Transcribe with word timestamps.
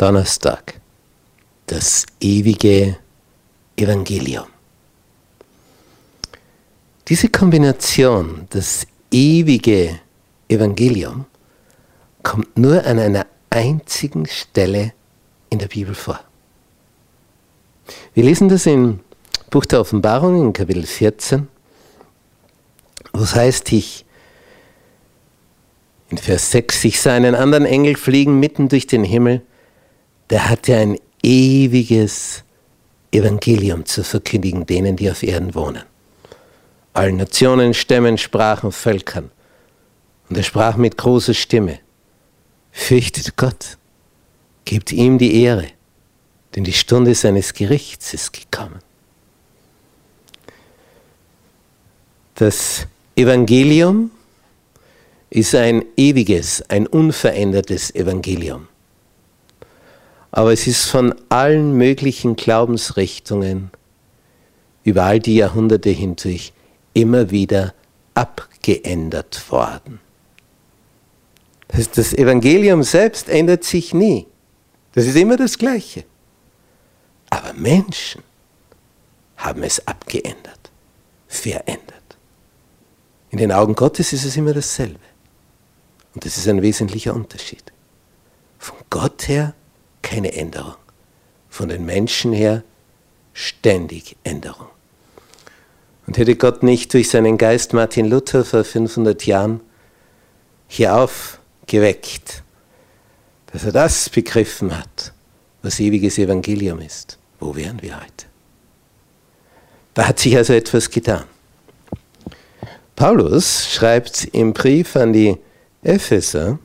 Donnerstag. 0.00 0.80
Das 1.66 2.06
ewige 2.22 2.96
Evangelium. 3.76 4.46
Diese 7.06 7.28
Kombination, 7.28 8.46
das 8.48 8.86
ewige 9.10 10.00
Evangelium, 10.48 11.26
kommt 12.22 12.56
nur 12.56 12.82
an 12.86 12.98
einer 12.98 13.26
einzigen 13.50 14.24
Stelle 14.24 14.94
in 15.50 15.58
der 15.58 15.68
Bibel 15.68 15.94
vor. 15.94 16.18
Wir 18.14 18.24
lesen 18.24 18.48
das 18.48 18.64
im 18.64 19.00
Buch 19.50 19.66
der 19.66 19.82
Offenbarung 19.82 20.40
in 20.46 20.52
Kapitel 20.54 20.86
14, 20.86 21.46
wo 23.12 23.22
es 23.22 23.34
heißt, 23.34 23.70
ich 23.72 24.06
in 26.08 26.16
Vers 26.16 26.52
6, 26.52 26.84
ich 26.86 27.02
sah 27.02 27.12
einen 27.12 27.34
anderen 27.34 27.66
Engel 27.66 27.96
fliegen 27.96 28.40
mitten 28.40 28.70
durch 28.70 28.86
den 28.86 29.04
Himmel, 29.04 29.42
der 30.30 30.48
hatte 30.48 30.76
ein 30.76 30.98
ewiges 31.22 32.44
Evangelium 33.12 33.84
zu 33.84 34.04
verkündigen 34.04 34.64
denen, 34.64 34.96
die 34.96 35.10
auf 35.10 35.22
Erden 35.22 35.54
wohnen. 35.54 35.82
Allen 36.92 37.16
Nationen, 37.16 37.74
Stämmen, 37.74 38.18
Sprachen, 38.18 38.72
Völkern. 38.72 39.30
Und 40.28 40.36
er 40.36 40.42
sprach 40.44 40.76
mit 40.76 40.96
großer 40.96 41.34
Stimme, 41.34 41.80
fürchtet 42.70 43.36
Gott, 43.36 43.78
gebt 44.64 44.92
ihm 44.92 45.18
die 45.18 45.42
Ehre, 45.42 45.66
denn 46.54 46.64
die 46.64 46.72
Stunde 46.72 47.14
seines 47.14 47.52
Gerichts 47.52 48.14
ist 48.14 48.32
gekommen. 48.32 48.78
Das 52.36 52.86
Evangelium 53.16 54.12
ist 55.28 55.54
ein 55.54 55.84
ewiges, 55.96 56.62
ein 56.70 56.86
unverändertes 56.86 57.94
Evangelium. 57.94 58.69
Aber 60.32 60.52
es 60.52 60.66
ist 60.66 60.86
von 60.86 61.14
allen 61.28 61.72
möglichen 61.72 62.36
Glaubensrichtungen 62.36 63.70
über 64.84 65.04
all 65.04 65.20
die 65.20 65.36
Jahrhunderte 65.36 65.90
hindurch 65.90 66.52
immer 66.94 67.30
wieder 67.30 67.74
abgeändert 68.14 69.50
worden. 69.50 70.00
Das 71.68 72.12
Evangelium 72.12 72.82
selbst 72.82 73.28
ändert 73.28 73.64
sich 73.64 73.94
nie. 73.94 74.26
Das 74.92 75.06
ist 75.06 75.16
immer 75.16 75.36
das 75.36 75.56
Gleiche. 75.56 76.04
Aber 77.28 77.52
Menschen 77.52 78.22
haben 79.36 79.62
es 79.62 79.86
abgeändert, 79.86 80.70
verändert. 81.28 81.86
In 83.30 83.38
den 83.38 83.52
Augen 83.52 83.74
Gottes 83.74 84.12
ist 84.12 84.24
es 84.24 84.36
immer 84.36 84.52
dasselbe. 84.52 84.98
Und 86.14 86.24
das 86.24 86.36
ist 86.36 86.48
ein 86.48 86.60
wesentlicher 86.60 87.14
Unterschied. 87.14 87.62
Von 88.58 88.76
Gott 88.90 89.28
her 89.28 89.54
keine 90.10 90.32
Änderung. 90.32 90.74
Von 91.48 91.68
den 91.68 91.86
Menschen 91.86 92.32
her 92.32 92.64
ständig 93.32 94.16
Änderung. 94.24 94.66
Und 96.06 96.18
hätte 96.18 96.34
Gott 96.34 96.64
nicht 96.64 96.92
durch 96.94 97.10
seinen 97.10 97.38
Geist 97.38 97.72
Martin 97.72 98.06
Luther 98.06 98.44
vor 98.44 98.64
500 98.64 99.24
Jahren 99.26 99.60
hier 100.66 100.96
aufgeweckt, 100.96 102.42
dass 103.52 103.64
er 103.64 103.72
das 103.72 104.08
begriffen 104.08 104.76
hat, 104.76 105.12
was 105.62 105.78
ewiges 105.78 106.18
Evangelium 106.18 106.80
ist, 106.80 107.18
wo 107.38 107.54
wären 107.54 107.80
wir 107.80 107.96
heute? 107.96 108.26
Da 109.94 110.08
hat 110.08 110.18
sich 110.18 110.36
also 110.36 110.52
etwas 110.54 110.90
getan. 110.90 111.24
Paulus 112.96 113.68
schreibt 113.68 114.24
im 114.32 114.52
Brief 114.52 114.96
an 114.96 115.12
die 115.12 115.36
Epheser 115.82 116.58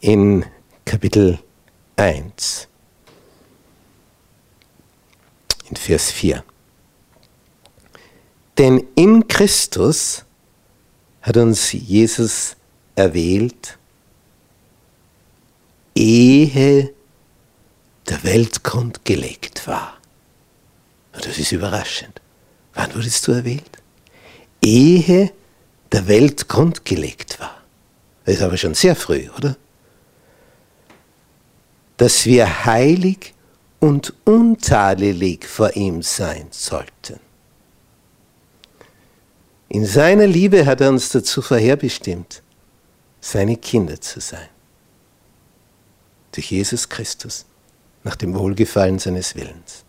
in 0.00 0.44
Kapitel 0.84 1.38
1, 2.00 2.66
in 5.68 5.76
Vers 5.76 6.10
4. 6.10 6.42
Denn 8.56 8.86
in 8.94 9.28
Christus 9.28 10.24
hat 11.20 11.36
uns 11.36 11.72
Jesus 11.72 12.56
erwählt, 12.94 13.78
ehe 15.94 16.94
der 18.08 18.24
Weltgrund 18.24 19.04
gelegt 19.04 19.66
war. 19.66 19.98
Und 21.12 21.26
das 21.26 21.36
ist 21.36 21.52
überraschend. 21.52 22.22
Wann 22.72 22.94
wurdest 22.94 23.28
du 23.28 23.32
erwählt? 23.32 23.76
Ehe 24.62 25.32
der 25.92 26.08
Weltgrund 26.08 26.86
gelegt 26.86 27.38
war. 27.40 27.60
Das 28.24 28.36
ist 28.36 28.42
aber 28.42 28.56
schon 28.56 28.72
sehr 28.72 28.96
früh, 28.96 29.28
oder? 29.36 29.54
Dass 32.00 32.24
wir 32.24 32.64
heilig 32.64 33.34
und 33.78 34.14
untadelig 34.24 35.44
vor 35.44 35.76
ihm 35.76 36.00
sein 36.00 36.46
sollten. 36.50 37.20
In 39.68 39.84
seiner 39.84 40.26
Liebe 40.26 40.64
hat 40.64 40.80
er 40.80 40.88
uns 40.88 41.10
dazu 41.10 41.42
vorherbestimmt, 41.42 42.42
seine 43.20 43.58
Kinder 43.58 44.00
zu 44.00 44.18
sein. 44.18 44.48
Durch 46.32 46.50
Jesus 46.50 46.88
Christus, 46.88 47.44
nach 48.02 48.16
dem 48.16 48.34
Wohlgefallen 48.34 48.98
seines 48.98 49.34
Willens. 49.34 49.84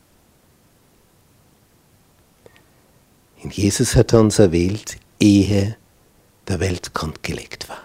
In 3.42 3.52
Jesus 3.52 3.96
hat 3.96 4.12
er 4.12 4.20
uns 4.20 4.38
erwählt, 4.38 4.98
ehe 5.18 5.78
der 6.50 6.60
Welt 6.60 6.94
grundgelegt 6.94 7.70
war. 7.70 7.84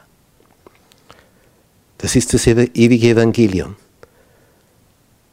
Das 1.98 2.16
ist 2.16 2.34
das 2.34 2.48
ewige 2.48 3.10
Evangelium. 3.10 3.76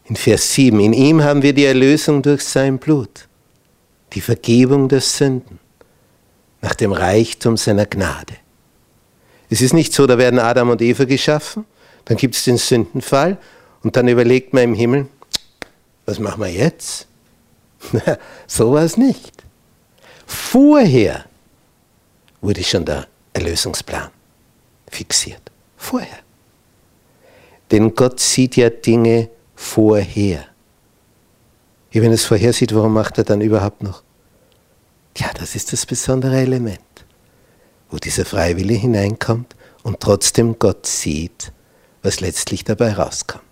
In 0.06 0.16
Vers 0.16 0.53
7, 0.53 0.80
in 0.80 0.94
ihm 0.94 1.24
haben 1.24 1.41
wir 1.41 1.53
die 1.53 1.66
Erlösung 1.66 2.22
durch 2.22 2.44
sein 2.44 2.78
Blut, 2.78 3.28
die 4.14 4.22
Vergebung 4.22 4.90
der 4.90 5.02
Sünden, 5.02 5.59
nach 6.62 6.75
dem 6.75 6.91
Reichtum 6.91 7.58
seiner 7.58 7.86
Gnade. 7.86 8.36
Es 9.50 9.62
ist 9.62 9.74
nicht 9.74 9.94
so, 9.94 10.08
da 10.08 10.18
werden 10.18 10.40
Adam 10.40 10.69
und 10.69 10.81
Eva 10.81 11.06
geschaffen, 11.06 11.66
dann 12.06 12.18
gibt 12.18 12.36
es 12.36 12.44
den 12.44 12.58
Sündenfall 12.58 13.38
und 13.81 13.96
dann 13.96 14.08
überlegt 14.08 14.53
man 14.53 14.63
im 14.63 14.74
Himmel, 14.74 15.08
was 16.06 16.19
machen 16.19 16.42
wir 16.42 16.50
jetzt? 16.50 17.08
so 18.47 18.74
war 18.74 18.84
es 18.84 18.97
nicht. 18.97 19.44
Vorher 20.25 21.25
wurde 22.42 22.63
schon 22.63 22.86
der 22.86 23.08
Erlösungsplan 23.34 24.09
fixiert. 24.90 25.42
Vorher. 25.78 26.19
Denn 27.72 27.94
Gott 27.96 28.19
sieht 28.19 28.56
ja 28.56 28.69
Dinge 28.69 29.30
vorher. 29.63 30.46
Ja, 31.91 32.01
wenn 32.01 32.12
es 32.12 32.25
vorher 32.25 32.53
sieht, 32.53 32.75
warum 32.75 32.94
macht 32.94 33.18
er 33.18 33.24
dann 33.24 33.41
überhaupt 33.41 33.81
noch? 33.81 34.03
Ja, 35.18 35.31
das 35.34 35.56
ist 35.56 35.74
das 35.74 35.85
besondere 35.85 36.38
Element, 36.38 37.06
wo 37.90 37.97
dieser 37.97 38.25
Freiwillige 38.25 38.81
hineinkommt 38.81 39.56
und 39.84 40.00
trotzdem 40.00 40.59
Gott 40.59 40.85
sieht, 40.85 41.51
was 42.01 42.19
letztlich 42.19 42.63
dabei 42.63 42.94
rauskommt. 42.94 43.44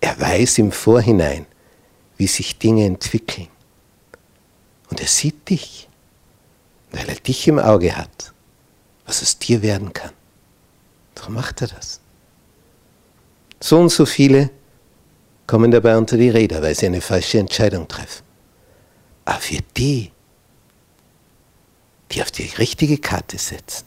Er 0.00 0.18
weiß 0.20 0.58
im 0.58 0.72
Vorhinein, 0.72 1.46
wie 2.16 2.26
sich 2.26 2.58
Dinge 2.58 2.84
entwickeln. 2.84 3.48
Und 4.90 5.00
er 5.00 5.08
sieht 5.08 5.48
dich, 5.48 5.88
weil 6.92 7.08
er 7.08 7.16
dich 7.16 7.48
im 7.48 7.58
Auge 7.58 7.96
hat, 7.96 8.32
was 9.06 9.22
aus 9.22 9.38
dir 9.38 9.62
werden 9.62 9.92
kann. 9.92 10.12
Darum 11.14 11.34
macht 11.34 11.62
er 11.62 11.68
das. 11.68 12.00
So 13.60 13.78
und 13.78 13.88
so 13.88 14.04
viele 14.06 14.50
kommen 15.46 15.70
dabei 15.70 15.96
unter 15.96 16.16
die 16.16 16.30
Räder, 16.30 16.62
weil 16.62 16.74
sie 16.74 16.86
eine 16.86 17.00
falsche 17.00 17.38
Entscheidung 17.38 17.88
treffen. 17.88 18.24
Aber 19.24 19.40
für 19.40 19.58
die, 19.76 20.10
die 22.10 22.22
auf 22.22 22.30
die 22.30 22.50
richtige 22.58 22.98
Karte 22.98 23.38
setzen, 23.38 23.84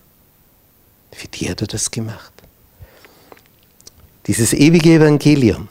für 1.12 1.28
die 1.28 1.50
hat 1.50 1.62
er 1.62 1.68
das 1.68 1.90
gemacht. 1.90 2.34
Dieses 4.28 4.54
ewige 4.54 4.96
Evangelium, 4.96 5.70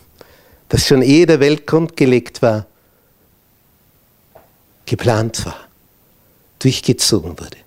das 0.68 0.86
schon 0.86 1.02
ehe 1.02 1.26
der 1.26 1.40
Welt 1.40 1.66
grundgelegt 1.66 2.42
war, 2.42 2.66
geplant 4.86 5.44
war, 5.44 5.68
durchgezogen 6.58 7.38
wurde. 7.38 7.58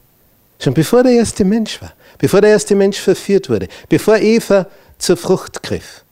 Schon 0.59 0.73
bevor 0.73 1.03
der 1.03 1.13
erste 1.13 1.45
Mensch 1.45 1.81
war, 1.81 1.93
bevor 2.17 2.41
der 2.41 2.49
erste 2.51 2.75
Mensch 2.75 2.97
verführt 2.99 3.49
wurde, 3.49 3.67
bevor 3.87 4.17
Eva 4.17 4.67
zur 4.97 5.15
Frucht 5.15 5.61
griff 5.63 6.03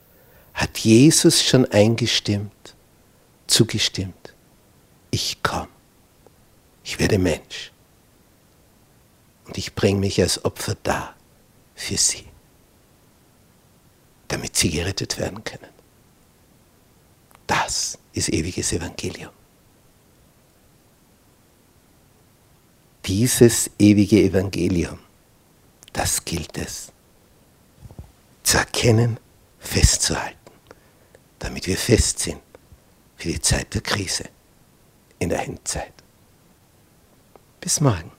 hat 0.58 0.76
Jesus 0.78 1.40
schon 1.40 1.66
eingestimmt, 1.66 2.74
zugestimmt. 3.46 4.34
Ich 5.12 5.40
komme. 5.40 5.68
Ich 6.82 6.98
werde 6.98 7.16
Mensch. 7.16 7.70
Und 9.46 9.56
ich 9.56 9.72
bringe 9.76 10.00
mich 10.00 10.20
als 10.20 10.44
Opfer 10.44 10.76
da 10.82 11.14
für 11.76 11.96
sie, 11.96 12.26
damit 14.26 14.56
sie 14.56 14.70
gerettet 14.70 15.16
werden 15.18 15.44
können. 15.44 15.70
Das 17.46 17.96
ist 18.12 18.28
ewiges 18.28 18.72
Evangelium. 18.72 19.30
Dieses 23.06 23.70
ewige 23.78 24.20
Evangelium, 24.24 24.98
das 25.92 26.24
gilt 26.24 26.58
es 26.58 26.92
zu 28.42 28.58
erkennen, 28.58 29.20
festzuhalten 29.60 30.37
damit 31.38 31.66
wir 31.66 31.76
fest 31.76 32.18
sind 32.18 32.40
für 33.16 33.28
die 33.28 33.40
Zeit 33.40 33.74
der 33.74 33.80
Krise 33.80 34.24
in 35.18 35.28
der 35.28 35.42
Endzeit. 35.42 35.92
Bis 37.60 37.80
morgen. 37.80 38.17